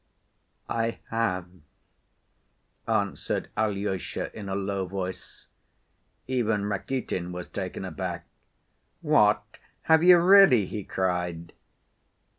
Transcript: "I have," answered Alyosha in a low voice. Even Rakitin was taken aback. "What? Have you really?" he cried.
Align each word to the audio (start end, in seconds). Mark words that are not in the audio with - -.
"I 0.67 0.97
have," 1.11 1.45
answered 2.87 3.49
Alyosha 3.55 4.35
in 4.35 4.49
a 4.49 4.55
low 4.55 4.87
voice. 4.87 5.45
Even 6.25 6.65
Rakitin 6.65 7.31
was 7.31 7.47
taken 7.47 7.85
aback. 7.85 8.25
"What? 9.01 9.59
Have 9.83 10.01
you 10.01 10.17
really?" 10.17 10.65
he 10.65 10.83
cried. 10.83 11.53